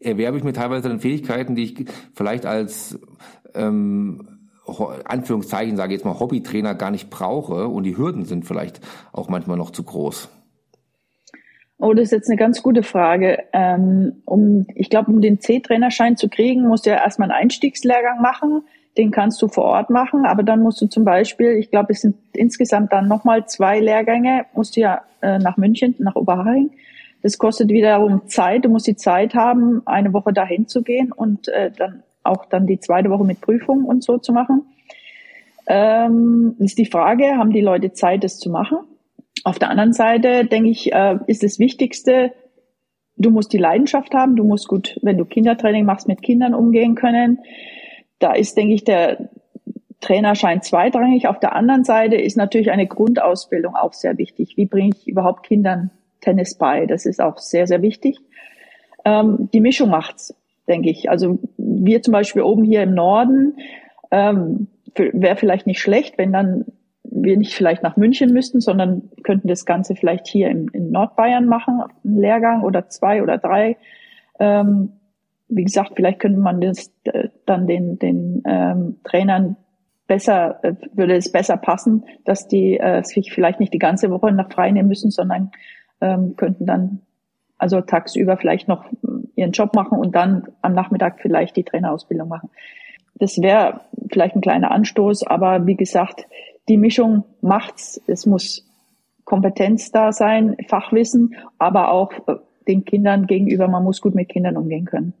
[0.00, 2.98] erwerbe ich mir teilweise dann Fähigkeiten, die ich vielleicht als
[3.54, 4.34] ähm,
[5.04, 8.80] Anführungszeichen sage ich jetzt mal Hobbytrainer gar nicht brauche und die Hürden sind vielleicht
[9.12, 10.28] auch manchmal noch zu groß.
[11.78, 13.44] Oh, das ist jetzt eine ganz gute Frage.
[13.52, 18.22] Ähm, um, ich glaube, um den C-Trainerschein zu kriegen, musst du ja erstmal einen Einstiegslehrgang
[18.22, 18.62] machen.
[18.96, 22.00] Den kannst du vor Ort machen, aber dann musst du zum Beispiel, ich glaube, es
[22.00, 26.70] sind insgesamt dann nochmal zwei Lehrgänge, musst du ja äh, nach München, nach Oberhaching.
[27.22, 28.64] Das kostet wiederum Zeit.
[28.64, 32.66] Du musst die Zeit haben, eine Woche dahin zu gehen und äh, dann auch dann
[32.66, 34.62] die zweite Woche mit Prüfung und so zu machen.
[35.66, 38.78] Ähm, ist die Frage, haben die Leute Zeit, das zu machen?
[39.44, 42.32] Auf der anderen Seite denke ich, äh, ist das Wichtigste,
[43.16, 46.94] du musst die Leidenschaft haben, du musst gut, wenn du Kindertraining machst, mit Kindern umgehen
[46.94, 47.38] können.
[48.18, 49.28] Da ist, denke ich, der
[50.00, 51.28] Trainerschein zweitrangig.
[51.28, 54.56] Auf der anderen Seite ist natürlich eine Grundausbildung auch sehr wichtig.
[54.56, 56.86] Wie bringe ich überhaupt Kindern Tennis bei?
[56.86, 58.18] Das ist auch sehr, sehr wichtig.
[59.04, 60.34] Ähm, die Mischung macht's,
[60.68, 61.10] denke ich.
[61.10, 63.56] Also wir zum Beispiel oben hier im Norden,
[64.10, 66.66] ähm, wäre vielleicht nicht schlecht, wenn dann
[67.02, 71.46] wir nicht vielleicht nach München müssten, sondern könnten das Ganze vielleicht hier in, in Nordbayern
[71.46, 73.76] machen, einen Lehrgang oder zwei oder drei.
[74.40, 74.92] Ähm,
[75.48, 79.56] wie gesagt, vielleicht könnte man das äh, dann den, den ähm, Trainern
[80.06, 84.32] besser, äh, würde es besser passen, dass die äh, sich vielleicht nicht die ganze Woche
[84.32, 85.50] nach frei nehmen müssen, sondern
[86.00, 87.00] ähm, könnten dann
[87.58, 88.84] also tagsüber vielleicht noch
[89.36, 92.50] ihren Job machen und dann am Nachmittag vielleicht die Trainerausbildung machen.
[93.14, 93.80] Das wäre
[94.10, 96.26] vielleicht ein kleiner Anstoß, aber wie gesagt,
[96.68, 98.00] die Mischung macht's.
[98.06, 98.66] Es muss
[99.24, 104.56] Kompetenz da sein, Fachwissen, aber auch äh, den Kindern gegenüber, man muss gut mit Kindern
[104.56, 105.14] umgehen können.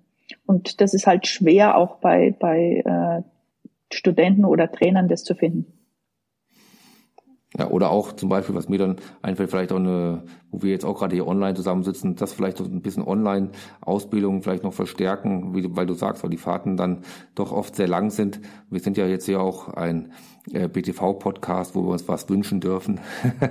[0.46, 3.22] Und das ist halt schwer auch bei, bei äh,
[3.92, 5.74] Studenten oder Trainern das zu finden.
[7.56, 10.84] Ja, oder auch zum Beispiel, was mir dann einfällt, vielleicht auch eine, wo wir jetzt
[10.84, 15.64] auch gerade hier online zusammensitzen, das vielleicht so ein bisschen Online-Ausbildung vielleicht noch verstärken, wie,
[15.76, 17.04] weil du sagst, weil die Fahrten dann
[17.36, 18.40] doch oft sehr lang sind.
[18.70, 20.10] Wir sind ja jetzt hier auch ein
[20.52, 22.98] äh, BTV-Podcast, wo wir uns was wünschen dürfen,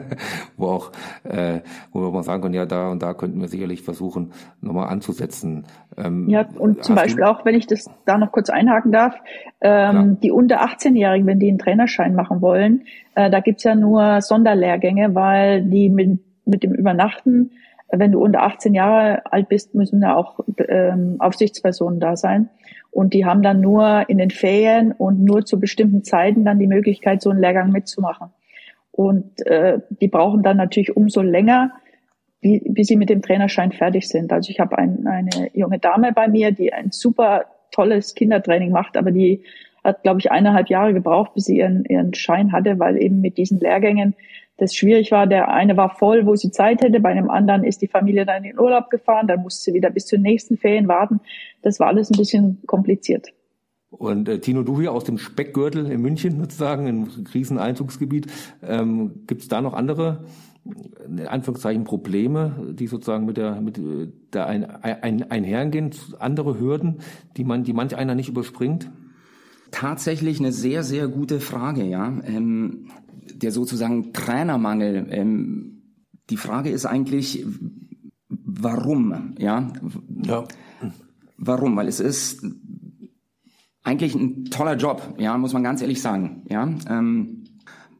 [0.57, 0.91] wo auch,
[1.23, 1.61] äh,
[1.93, 5.65] wo wir mal sagen können, ja, da und da könnten wir sicherlich versuchen, nochmal anzusetzen.
[5.97, 9.15] Ähm, ja, und zum Beispiel auch, wenn ich das da noch kurz einhaken darf,
[9.61, 12.83] ähm, die unter 18-Jährigen, wenn die einen Trainerschein machen wollen,
[13.15, 17.51] äh, da gibt's ja nur Sonderlehrgänge, weil die mit, mit dem Übernachten,
[17.91, 22.49] wenn du unter 18 Jahre alt bist, müssen da auch ähm, Aufsichtspersonen da sein.
[22.89, 26.67] Und die haben dann nur in den Ferien und nur zu bestimmten Zeiten dann die
[26.67, 28.29] Möglichkeit, so einen Lehrgang mitzumachen.
[28.91, 31.71] Und äh, die brauchen dann natürlich umso länger,
[32.43, 34.31] wie, wie sie mit dem Trainerschein fertig sind.
[34.31, 38.97] Also ich habe ein, eine junge Dame bei mir, die ein super tolles Kindertraining macht,
[38.97, 39.43] aber die
[39.83, 43.37] hat, glaube ich, eineinhalb Jahre gebraucht, bis sie ihren, ihren Schein hatte, weil eben mit
[43.37, 44.15] diesen Lehrgängen
[44.57, 45.27] das schwierig war.
[45.27, 48.43] Der eine war voll, wo sie Zeit hätte, bei einem anderen ist die Familie dann
[48.43, 51.19] in den Urlaub gefahren, dann musste sie wieder bis zur nächsten Ferien warten.
[51.61, 53.33] Das war alles ein bisschen kompliziert.
[53.89, 58.27] Und äh, Tino, du hier aus dem Speckgürtel in München sozusagen, im Kriseneinzugsgebiet,
[58.67, 60.23] ähm, gibt es da noch andere
[61.05, 63.79] in Anführungszeichen Probleme, die sozusagen mit der mit
[64.33, 66.99] der ein, ein, einhergehen, andere Hürden,
[67.35, 68.89] die man, die manch einer nicht überspringt?
[69.71, 72.07] Tatsächlich eine sehr, sehr gute Frage, ja.
[72.25, 72.89] Ähm,
[73.33, 75.07] der sozusagen Trainermangel.
[75.09, 75.81] Ähm,
[76.29, 77.45] die Frage ist eigentlich,
[78.29, 79.67] warum, ja?
[80.23, 80.45] ja?
[81.37, 81.75] Warum?
[81.75, 82.45] Weil es ist
[83.83, 86.69] eigentlich ein toller Job, ja, muss man ganz ehrlich sagen, ja.
[86.87, 87.43] Ähm,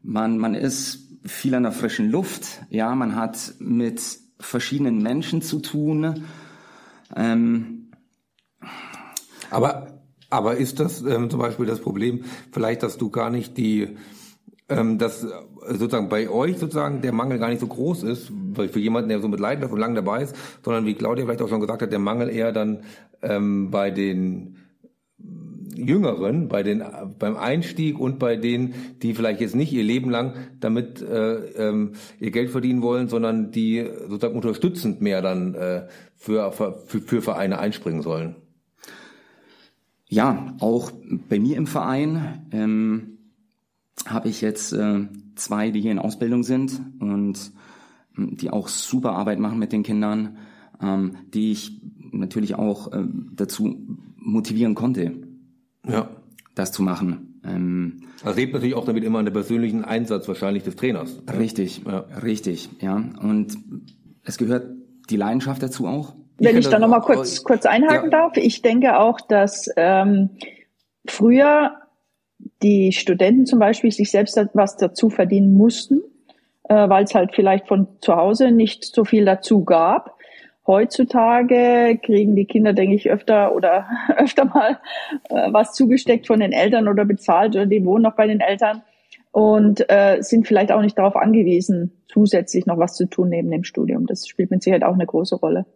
[0.02, 2.62] man, man ist viel an der frischen Luft.
[2.70, 4.02] Ja, man hat mit
[4.38, 6.24] verschiedenen Menschen zu tun.
[7.16, 7.90] Ähm,
[9.50, 13.96] aber, aber ist das ähm, zum Beispiel das Problem, vielleicht, dass du gar nicht die,
[14.68, 15.26] ähm, dass
[15.68, 19.20] sozusagen bei euch sozusagen der Mangel gar nicht so groß ist, weil für jemanden, der
[19.20, 21.92] so mit Leidenschaft und lang dabei ist, sondern wie Claudia vielleicht auch schon gesagt hat,
[21.92, 22.82] der Mangel eher dann
[23.22, 24.63] ähm, bei den
[25.76, 26.82] Jüngeren, bei den,
[27.18, 31.92] beim Einstieg und bei denen, die vielleicht jetzt nicht ihr Leben lang damit äh, ähm,
[32.20, 37.58] ihr Geld verdienen wollen, sondern die sozusagen unterstützend mehr dann äh, für, für, für Vereine
[37.58, 38.36] einspringen sollen.
[40.08, 40.92] Ja, auch
[41.28, 43.18] bei mir im Verein ähm,
[44.06, 47.52] habe ich jetzt äh, zwei, die hier in Ausbildung sind und
[48.16, 50.38] ähm, die auch super Arbeit machen mit den Kindern,
[50.80, 51.80] ähm, die ich
[52.12, 53.76] natürlich auch äh, dazu
[54.16, 55.23] motivieren konnte
[55.86, 56.08] ja.
[56.54, 57.40] das zu machen.
[57.44, 61.22] Ähm, das lebt natürlich auch damit immer an der persönlichen Einsatz wahrscheinlich des Trainers.
[61.38, 62.04] Richtig, ja.
[62.22, 62.96] richtig, ja.
[62.96, 63.58] Und
[64.24, 64.66] es gehört
[65.10, 66.14] die Leidenschaft dazu auch.
[66.38, 68.18] Wenn ich, ich da nochmal kurz, kurz einhaken ja.
[68.18, 68.36] darf.
[68.36, 70.30] Ich denke auch, dass ähm,
[71.06, 71.72] früher
[72.62, 76.02] die Studenten zum Beispiel sich selbst was dazu verdienen mussten,
[76.68, 80.13] äh, weil es halt vielleicht von zu Hause nicht so viel dazu gab.
[80.66, 84.78] Heutzutage kriegen die Kinder, denke ich, öfter oder öfter mal
[85.28, 88.82] äh, was zugesteckt von den Eltern oder bezahlt oder die wohnen noch bei den Eltern
[89.30, 93.64] und äh, sind vielleicht auch nicht darauf angewiesen, zusätzlich noch was zu tun neben dem
[93.64, 94.06] Studium.
[94.06, 95.66] Das spielt mit Sicherheit auch eine große Rolle.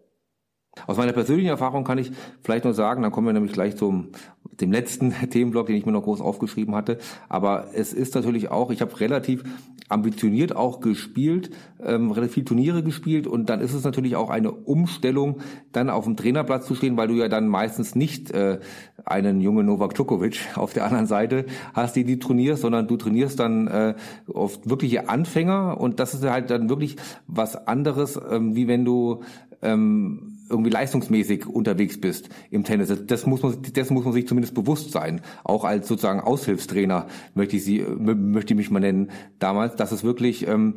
[0.86, 4.12] Aus meiner persönlichen Erfahrung kann ich vielleicht nur sagen, dann kommen wir nämlich gleich zum
[4.60, 6.98] dem letzten Themenblock, den ich mir noch groß aufgeschrieben hatte.
[7.28, 9.44] Aber es ist natürlich auch, ich habe relativ
[9.88, 11.50] ambitioniert auch gespielt,
[11.82, 15.40] ähm, relativ viel Turniere gespielt und dann ist es natürlich auch eine Umstellung,
[15.72, 18.58] dann auf dem Trainerplatz zu stehen, weil du ja dann meistens nicht äh,
[19.04, 23.40] einen jungen Novak Djokovic auf der anderen Seite hast, die die trainierst, sondern du trainierst
[23.40, 23.94] dann äh,
[24.32, 29.22] oft wirkliche Anfänger und das ist halt dann wirklich was anderes, ähm, wie wenn du
[29.62, 32.92] ähm, irgendwie leistungsmäßig unterwegs bist im Tennis.
[33.06, 35.20] Das, muss man, das muss man sich zumindest bewusst sein.
[35.44, 40.04] Auch als sozusagen Aushilfstrainer möchte ich sie, möchte ich mich mal nennen damals, dass es
[40.04, 40.76] wirklich ähm,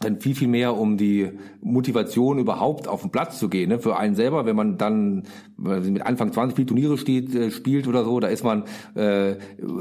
[0.00, 1.30] dann viel, viel mehr um die
[1.60, 3.68] Motivation überhaupt auf den Platz zu gehen.
[3.68, 3.78] Ne?
[3.78, 5.24] Für einen selber, wenn man dann
[5.60, 8.64] mit Anfang 20 viel Turniere steht, äh, spielt oder so, da ist man,
[8.96, 9.38] äh, ist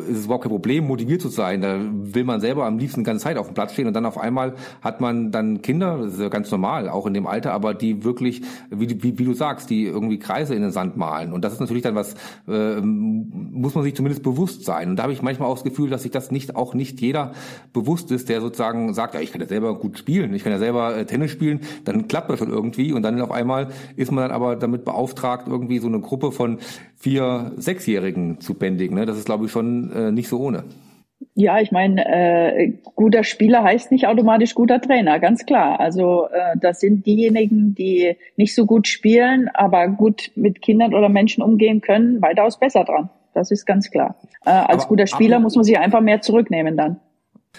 [0.09, 1.61] es überhaupt kein Problem, motiviert zu sein.
[1.61, 4.05] Da will man selber am liebsten die ganze Zeit auf dem Platz stehen und dann
[4.05, 7.53] auf einmal hat man dann Kinder, das ist ja ganz normal, auch in dem Alter,
[7.53, 11.33] aber die wirklich, wie, wie, wie du sagst, die irgendwie Kreise in den Sand malen.
[11.33, 12.15] Und das ist natürlich dann was,
[12.47, 14.89] äh, muss man sich zumindest bewusst sein.
[14.89, 17.33] Und da habe ich manchmal auch das Gefühl, dass sich das nicht auch nicht jeder
[17.73, 20.33] bewusst ist, der sozusagen sagt, ja, ich kann ja selber gut spielen.
[20.33, 23.31] Ich kann ja selber äh, Tennis spielen, dann klappt das schon irgendwie und dann auf
[23.31, 26.58] einmal ist man dann aber damit beauftragt, irgendwie so eine Gruppe von
[26.95, 28.97] vier, sechsjährigen zu bändigen.
[28.97, 29.05] Ne?
[29.05, 30.63] Das ist, glaube ich, schon äh, nicht so ohne.
[31.36, 35.79] Ja, ich meine, äh, guter Spieler heißt nicht automatisch guter Trainer, ganz klar.
[35.79, 41.10] Also äh, das sind diejenigen, die nicht so gut spielen, aber gut mit Kindern oder
[41.10, 43.10] Menschen umgehen können, weitaus besser dran.
[43.34, 44.15] Das ist ganz klar.
[44.45, 46.99] Äh, als aber, guter Spieler muss man sich einfach mehr zurücknehmen dann.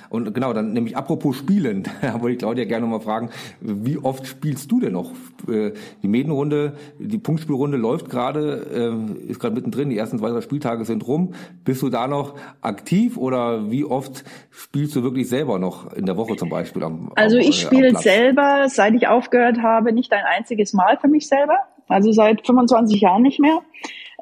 [0.08, 3.98] Und genau, dann nämlich apropos Spielen, da wollte ich Claudia gerne noch mal fragen, wie
[3.98, 5.12] oft spielst du denn noch?
[5.48, 5.72] Äh,
[6.02, 10.84] die Medenrunde, die Punktspielrunde läuft gerade, äh, ist gerade mittendrin, die ersten zwei, drei Spieltage
[10.84, 11.34] sind rum.
[11.64, 16.16] Bist du da noch aktiv oder wie oft spielst du wirklich selber noch in der
[16.16, 16.82] Woche zum Beispiel?
[16.84, 21.08] Am, also ich äh, spiele selber, seit ich aufgehört habe, nicht ein einziges Mal für
[21.08, 23.60] mich selber, also seit 25 Jahren nicht mehr.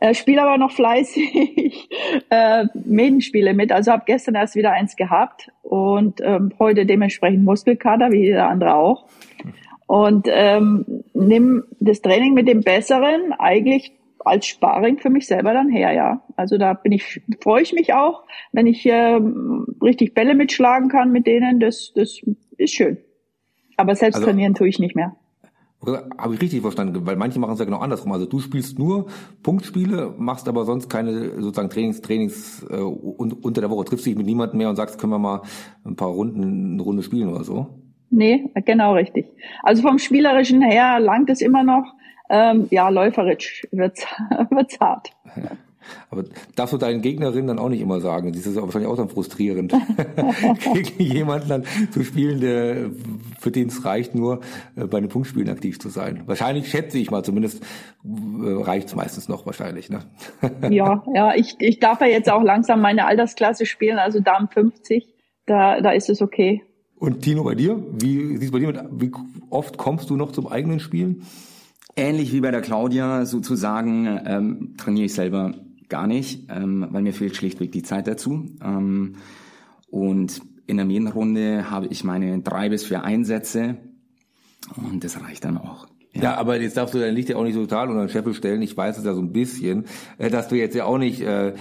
[0.00, 1.88] Äh, Spiele aber noch fleißig
[2.30, 3.72] äh, Medenspiele mit.
[3.72, 8.74] Also habe gestern erst wieder eins gehabt und ähm, heute dementsprechend Muskelkater, wie jeder andere
[8.74, 9.06] auch.
[9.86, 13.92] Und ähm, nimm das Training mit dem Besseren eigentlich
[14.24, 16.22] als Sparring für mich selber dann her, ja.
[16.36, 19.18] Also da bin ich, freue ich mich auch, wenn ich äh,
[19.82, 22.20] richtig Bälle mitschlagen kann mit denen, das, das
[22.58, 22.98] ist schön.
[23.76, 25.16] Aber selbst also, trainieren tue ich nicht mehr.
[25.86, 28.10] Habe ich richtig verstanden, weil manche machen es ja genau andersrum.
[28.10, 29.06] Also du spielst nur
[29.44, 33.84] Punktspiele, machst aber sonst keine sozusagen Trainings, Trainings äh, unter der Woche.
[33.84, 35.42] Triffst dich mit niemandem mehr und sagst, können wir mal
[35.84, 37.78] ein paar Runden, eine Runde spielen oder so?
[38.10, 39.26] Nee, genau richtig.
[39.62, 41.84] Also vom Spielerischen her langt es immer noch.
[42.28, 44.04] Ähm, ja, läuferisch wird's,
[44.50, 45.10] wird's hart.
[46.10, 48.32] Aber darfst du deinen Gegnerinnen dann auch nicht immer sagen.
[48.32, 49.74] Das ist ja wahrscheinlich auch dann frustrierend,
[50.74, 52.90] gegen jemanden dann zu spielen, der,
[53.38, 54.40] für den es reicht, nur
[54.76, 56.22] äh, bei den Punktspielen aktiv zu sein.
[56.26, 59.90] Wahrscheinlich schätze ich mal, zumindest äh, reicht es meistens noch wahrscheinlich.
[59.90, 60.00] Ne?
[60.70, 65.06] ja, ja, ich, ich darf ja jetzt auch langsam meine Altersklasse spielen, also Damen 50.
[65.46, 66.62] Da, da ist es okay.
[66.98, 67.82] Und Tino, bei dir?
[67.92, 69.12] Wie sieht bei dir mit, wie
[69.50, 71.22] oft kommst du noch zum eigenen Spielen?
[71.96, 75.54] Ähnlich wie bei der Claudia sozusagen ähm, trainiere ich selber
[75.88, 78.46] gar nicht, ähm, weil mir fehlt schlichtweg die Zeit dazu.
[78.62, 79.16] Ähm,
[79.90, 83.76] und in der Medienrunde habe ich meine drei bis vier Einsätze
[84.76, 85.86] und das reicht dann auch.
[86.14, 86.22] Ja.
[86.22, 88.34] ja, aber jetzt darfst du dein Licht ja auch nicht so total unter den Scheffel
[88.34, 88.62] stellen.
[88.62, 89.84] Ich weiß es ja so ein bisschen,
[90.16, 91.54] äh, dass du jetzt ja auch nicht, äh,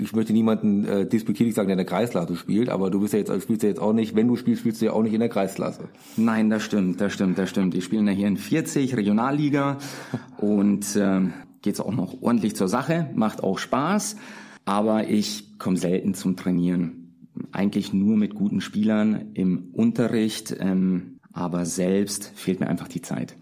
[0.00, 3.20] ich möchte niemanden äh, disputierlich sagen, der in der Kreisklasse spielt, aber du bist ja
[3.20, 5.20] jetzt, spielst ja jetzt auch nicht, wenn du spielst, spielst du ja auch nicht in
[5.20, 5.88] der Kreisklasse.
[6.16, 7.74] Nein, das stimmt, das stimmt, das stimmt.
[7.74, 9.78] Ich spiele ja hier in 40 Regionalliga
[10.38, 11.20] und äh,
[11.62, 14.16] geht's auch noch ordentlich zur Sache, macht auch Spaß,
[14.64, 17.14] aber ich komme selten zum Trainieren.
[17.50, 23.36] Eigentlich nur mit guten Spielern im Unterricht, ähm, aber selbst fehlt mir einfach die Zeit.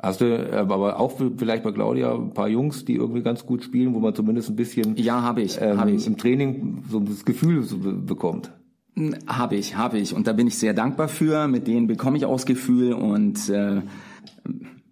[0.00, 3.64] Hast du äh, aber auch vielleicht bei Claudia ein paar Jungs, die irgendwie ganz gut
[3.64, 7.00] spielen, wo man zumindest ein bisschen ja habe ich, ähm, hab ich im Training so
[7.00, 8.52] das Gefühl so bekommt.
[9.28, 11.46] Habe ich, habe ich und da bin ich sehr dankbar für.
[11.46, 13.82] Mit denen bekomme ich auch das Gefühl und äh,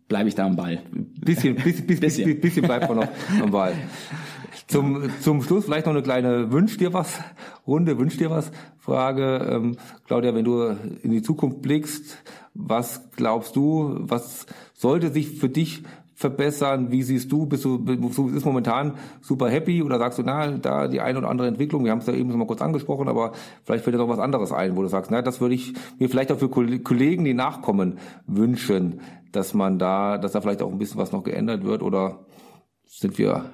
[0.08, 0.82] bleibe ich da am Ball.
[1.20, 3.08] Bisschen, bisschen, bisschen, bisschen, bisschen bleibt man noch
[3.42, 3.74] am Ball.
[4.68, 7.20] Zum, zum Schluss vielleicht noch eine kleine Wünsch dir was
[7.68, 9.48] Runde, Wünsch dir was Frage.
[9.48, 12.18] Ähm, Claudia, wenn du in die Zukunft blickst,
[12.52, 15.84] was glaubst du, was sollte sich für dich
[16.16, 16.90] verbessern?
[16.90, 21.00] Wie siehst du, bist du, bist momentan super happy oder sagst du, na, da die
[21.00, 23.32] eine oder andere Entwicklung, wir haben es ja eben schon mal kurz angesprochen, aber
[23.64, 26.08] vielleicht fällt dir noch was anderes ein, wo du sagst, na, das würde ich mir
[26.08, 29.00] vielleicht auch für Kollegen, die nachkommen, wünschen,
[29.30, 32.24] dass man da, dass da vielleicht auch ein bisschen was noch geändert wird oder
[32.86, 33.50] sind wir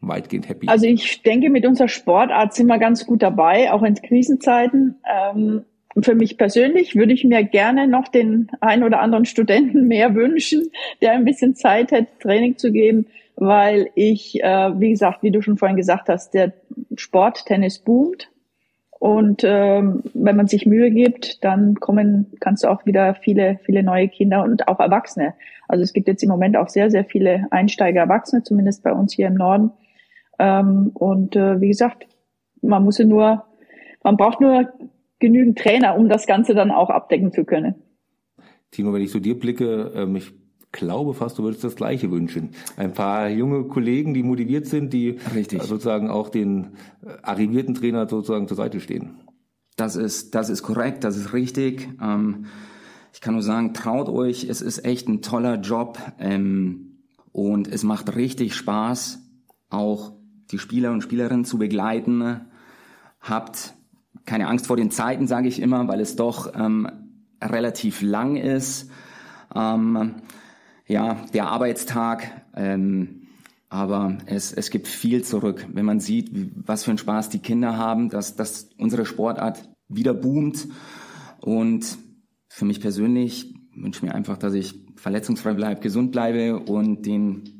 [0.00, 0.66] weitgehend happy?
[0.68, 4.96] Also ich denke, mit unserer Sportart sind wir ganz gut dabei, auch in Krisenzeiten.
[5.04, 5.64] Ähm,
[6.04, 10.70] für mich persönlich würde ich mir gerne noch den ein oder anderen Studenten mehr wünschen,
[11.00, 13.06] der ein bisschen Zeit hätte, Training zu geben,
[13.36, 16.52] weil ich, äh, wie gesagt, wie du schon vorhin gesagt hast, der
[16.96, 18.30] Sporttennis boomt.
[18.98, 23.84] Und ähm, wenn man sich Mühe gibt, dann kommen, kannst du auch wieder viele, viele
[23.84, 25.34] neue Kinder und auch Erwachsene.
[25.68, 29.14] Also es gibt jetzt im Moment auch sehr, sehr viele Einsteiger Erwachsene, zumindest bei uns
[29.14, 29.70] hier im Norden.
[30.40, 32.08] Ähm, und äh, wie gesagt,
[32.60, 33.44] man muss nur,
[34.02, 34.72] man braucht nur
[35.18, 37.74] genügend Trainer, um das Ganze dann auch abdecken zu können.
[38.70, 40.32] Tino, wenn ich zu dir blicke, ähm, ich
[40.72, 42.50] glaube fast, du würdest das Gleiche wünschen.
[42.76, 45.62] Ein paar junge Kollegen, die motiviert sind, die Richtig.
[45.62, 49.20] sozusagen auch den äh, arrivierten Trainer sozusagen zur Seite stehen.
[49.76, 51.88] Das ist, das ist korrekt, das ist richtig.
[52.02, 52.46] Ähm,
[53.12, 56.98] ich kann nur sagen, traut euch, es ist echt ein toller Job ähm,
[57.32, 59.20] und es macht richtig Spaß,
[59.70, 60.12] auch
[60.50, 62.40] die Spieler und Spielerinnen zu begleiten.
[63.20, 63.74] Habt
[64.28, 66.88] keine Angst vor den Zeiten, sage ich immer, weil es doch ähm,
[67.42, 68.90] relativ lang ist.
[69.54, 70.16] Ähm,
[70.86, 72.42] ja, der Arbeitstag.
[72.54, 73.22] Ähm,
[73.70, 76.30] aber es, es gibt viel zurück, wenn man sieht,
[76.66, 80.68] was für einen Spaß die Kinder haben, dass, dass unsere Sportart wieder boomt.
[81.40, 81.98] Und
[82.48, 87.57] für mich persönlich wünsche mir einfach, dass ich verletzungsfrei bleibe, gesund bleibe und den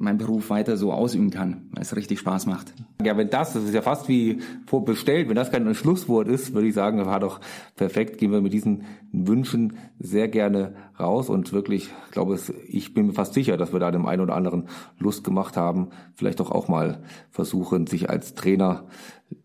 [0.00, 2.72] meinen Beruf weiter so ausüben kann, weil es richtig Spaß macht.
[3.04, 6.68] Ja, wenn das, das ist ja fast wie vorbestellt, wenn das kein Schlusswort ist, würde
[6.68, 7.40] ich sagen, war doch
[7.76, 8.18] perfekt.
[8.18, 13.12] Gehen wir mit diesen Wünschen sehr gerne raus und wirklich, glaube ich, ich bin mir
[13.12, 16.68] fast sicher, dass wir da dem einen oder anderen Lust gemacht haben, vielleicht doch auch
[16.68, 18.84] mal versuchen, sich als Trainer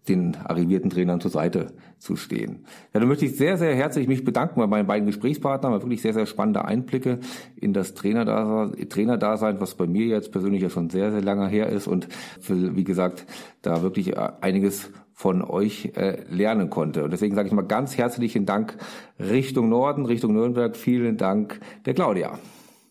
[0.08, 1.68] den arrivierten Trainern zur Seite
[2.00, 2.66] zu stehen.
[2.94, 5.72] Ja, dann möchte ich sehr, sehr herzlich mich bedanken bei meinen beiden Gesprächspartnern.
[5.72, 7.20] War wirklich sehr, sehr spannende Einblicke
[7.56, 11.70] in das Trainerdasein, Trainerdasein, was bei mir jetzt persönlich ja schon sehr, sehr lange her
[11.70, 12.08] ist und
[12.48, 13.26] wie gesagt,
[13.62, 17.04] da wirklich einiges von euch äh, lernen konnte.
[17.04, 18.78] Und deswegen sage ich mal ganz herzlichen Dank
[19.18, 20.76] Richtung Norden, Richtung Nürnberg.
[20.76, 22.38] Vielen Dank der Claudia.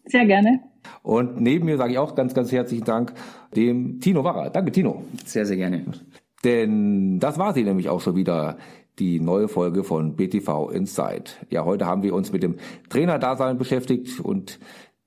[0.07, 0.61] Sehr gerne.
[1.03, 3.13] Und neben mir sage ich auch ganz, ganz herzlichen Dank
[3.55, 4.51] dem Tino Warrer.
[4.51, 5.05] Danke, Tino.
[5.25, 5.85] Sehr, sehr gerne.
[6.43, 8.57] Denn das war sie nämlich auch schon wieder,
[8.99, 11.25] die neue Folge von BTV Inside.
[11.51, 12.57] Ja, heute haben wir uns mit dem
[12.89, 14.61] Trainerdasein beschäftigt und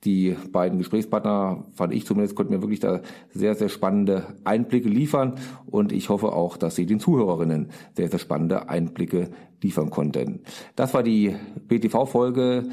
[0.04, 5.34] die beiden Gesprächspartner, fand ich zumindest, konnten mir wirklich da sehr, sehr spannende Einblicke liefern
[5.66, 9.32] und ich hoffe auch, dass sie den Zuhörerinnen sehr, sehr spannende Einblicke
[9.62, 10.42] liefern konnten.
[10.76, 11.36] Das war die
[11.68, 12.66] BTV-Folge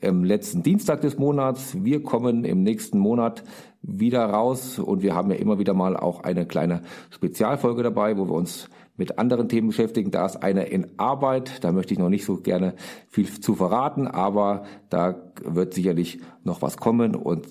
[0.00, 1.84] im letzten Dienstag des Monats.
[1.84, 3.44] Wir kommen im nächsten Monat
[3.82, 8.26] wieder raus und wir haben ja immer wieder mal auch eine kleine Spezialfolge dabei, wo
[8.26, 8.68] wir uns
[9.00, 10.10] mit anderen Themen beschäftigen.
[10.10, 12.74] Da ist eine in Arbeit, da möchte ich noch nicht so gerne
[13.08, 17.48] viel zu verraten, aber da wird sicherlich noch was kommen und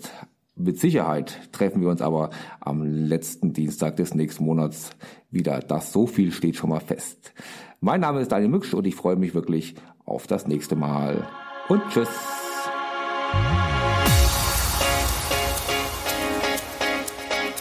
[0.56, 2.30] mit Sicherheit treffen wir uns aber
[2.60, 4.92] am letzten Dienstag des nächsten Monats
[5.32, 5.60] wieder.
[5.60, 7.34] Das so viel steht schon mal fest.
[7.80, 9.74] Mein Name ist Daniel Mücksch und ich freue mich wirklich
[10.06, 11.28] auf das nächste Mal.
[11.68, 12.10] Und tschüss.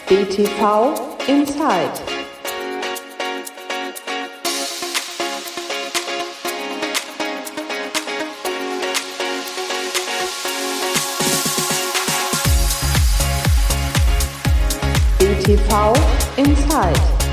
[0.09, 0.95] BTV
[1.27, 2.18] Inside.
[15.69, 17.28] BTV Inside.